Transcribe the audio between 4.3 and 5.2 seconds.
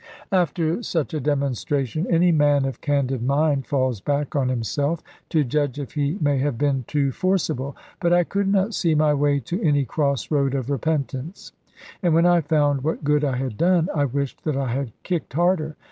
on himself,